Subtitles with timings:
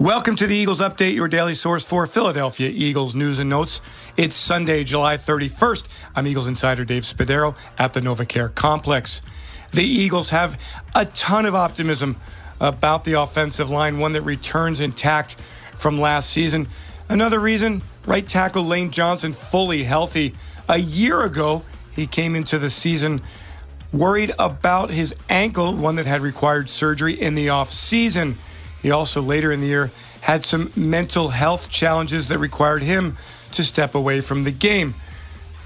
[0.00, 3.80] Welcome to the Eagles Update, your daily source for Philadelphia Eagles news and notes.
[4.16, 5.88] It's Sunday, July 31st.
[6.14, 9.20] I'm Eagles insider Dave Spadaro at the NovaCare Complex.
[9.72, 10.56] The Eagles have
[10.94, 12.14] a ton of optimism
[12.60, 15.34] about the offensive line, one that returns intact
[15.74, 16.68] from last season.
[17.08, 20.32] Another reason, right tackle Lane Johnson fully healthy.
[20.68, 23.20] A year ago, he came into the season
[23.92, 28.38] worried about his ankle, one that had required surgery in the off season.
[28.82, 33.16] He also later in the year had some mental health challenges that required him
[33.52, 34.94] to step away from the game.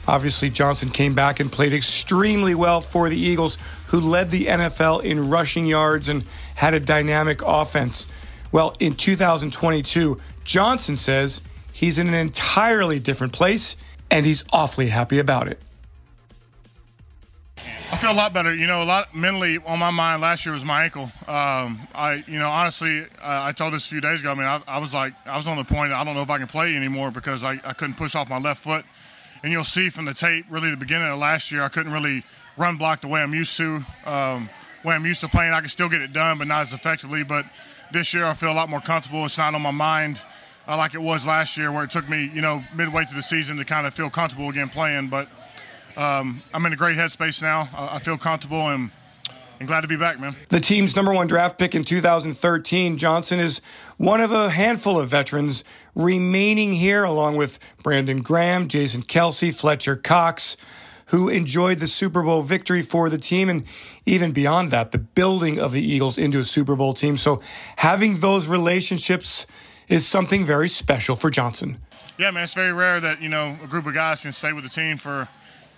[0.06, 3.56] Obviously, Johnson came back and played extremely well for the Eagles,
[3.88, 6.24] who led the NFL in rushing yards and
[6.56, 8.06] had a dynamic offense.
[8.50, 11.40] Well, in 2022, Johnson says
[11.72, 13.76] he's in an entirely different place
[14.10, 15.60] and he's awfully happy about it.
[18.02, 18.52] Feel a lot better.
[18.52, 21.04] You know, a lot mentally on my mind last year was my ankle.
[21.28, 24.32] Um, I, you know, honestly, uh, I told this a few days ago.
[24.32, 25.92] I mean, I, I, was like, I was on the point.
[25.92, 28.40] I don't know if I can play anymore because I, I couldn't push off my
[28.40, 28.84] left foot.
[29.44, 32.24] And you'll see from the tape, really, the beginning of last year, I couldn't really
[32.56, 33.84] run block the way I'm used to.
[34.04, 34.50] Um,
[34.84, 37.22] way I'm used to playing, I can still get it done, but not as effectively.
[37.22, 37.46] But
[37.92, 39.24] this year, I feel a lot more comfortable.
[39.26, 40.20] It's not on my mind
[40.66, 43.22] uh, like it was last year, where it took me, you know, midway through the
[43.22, 45.06] season to kind of feel comfortable again playing.
[45.06, 45.28] But
[45.96, 47.68] um, I'm in a great headspace now.
[47.74, 48.90] I, I feel comfortable and,
[49.58, 50.36] and glad to be back, man.
[50.48, 53.60] The team's number one draft pick in 2013, Johnson is
[53.98, 59.96] one of a handful of veterans remaining here, along with Brandon Graham, Jason Kelce, Fletcher
[59.96, 60.56] Cox,
[61.06, 63.66] who enjoyed the Super Bowl victory for the team, and
[64.06, 67.16] even beyond that, the building of the Eagles into a Super Bowl team.
[67.16, 67.40] So
[67.76, 69.46] having those relationships
[69.88, 71.76] is something very special for Johnson.
[72.18, 74.64] Yeah, man, it's very rare that you know a group of guys can stay with
[74.64, 75.28] the team for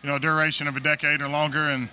[0.05, 1.71] you know, duration of a decade or longer.
[1.71, 1.89] And,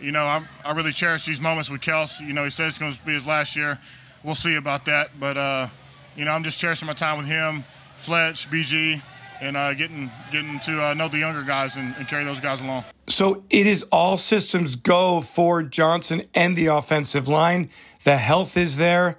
[0.00, 2.26] you know, I, I really cherish these moments with Kels.
[2.26, 3.78] You know, he says it's going to be his last year.
[4.22, 5.10] We'll see about that.
[5.20, 5.68] But, uh,
[6.16, 7.64] you know, I'm just cherishing my time with him,
[7.96, 9.02] Fletch, BG,
[9.42, 12.62] and uh, getting getting to uh, know the younger guys and, and carry those guys
[12.62, 12.84] along.
[13.08, 17.68] So it is all systems go for Johnson and the offensive line.
[18.04, 19.18] The health is there,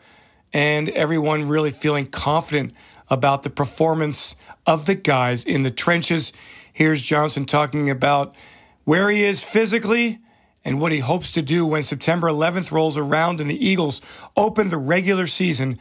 [0.52, 2.74] and everyone really feeling confident
[3.10, 4.36] about the performance
[4.66, 6.34] of the guys in the trenches.
[6.74, 8.36] Here's Johnson talking about
[8.84, 10.20] where he is physically
[10.64, 14.02] and what he hopes to do when September 11th rolls around and the Eagles
[14.36, 15.78] open the regular season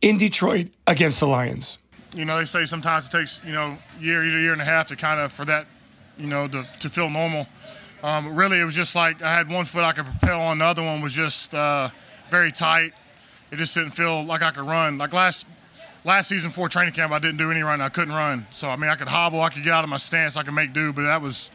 [0.00, 1.78] in Detroit against the Lions.
[2.14, 4.88] You know, they say sometimes it takes, you know, year, year, year and a half
[4.88, 5.66] to kind of, for that,
[6.18, 7.46] you know, to, to feel normal.
[8.02, 10.64] Um, really, it was just like I had one foot I could propel on, the
[10.64, 11.90] other one was just uh,
[12.30, 12.92] very tight.
[13.50, 14.98] It just didn't feel like I could run.
[14.98, 15.46] Like last
[16.04, 17.84] last season for training camp, I didn't do any running.
[17.84, 18.46] I couldn't run.
[18.50, 20.54] So I mean, I could hobble, I could get out of my stance, I could
[20.54, 21.50] make do, but that was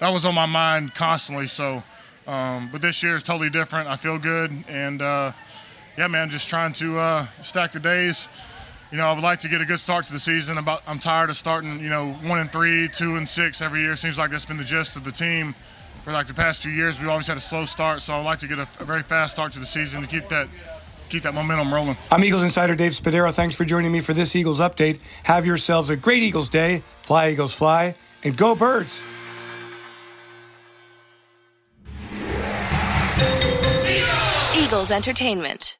[0.00, 1.46] that was on my mind constantly.
[1.46, 1.82] So,
[2.26, 3.88] um, but this year is totally different.
[3.88, 5.32] I feel good, and uh,
[5.96, 8.28] yeah, man, just trying to uh, stack the days.
[8.90, 10.56] You know, I would like to get a good start to the season.
[10.56, 13.96] About I'm tired of starting, you know, one and three, two and six every year.
[13.96, 15.54] Seems like that's been the gist of the team
[16.04, 17.00] for like the past two years.
[17.00, 19.34] We always had a slow start, so I'd like to get a, a very fast
[19.34, 20.48] start to the season to keep that
[21.08, 21.96] keep that momentum rolling.
[22.10, 23.32] I'm Eagles insider Dave Spadaro.
[23.32, 25.00] Thanks for joining me for this Eagles update.
[25.24, 26.82] Have yourselves a great Eagles day.
[27.02, 29.02] Fly, Eagles, fly, and go, birds.
[34.54, 35.78] Eagles Entertainment.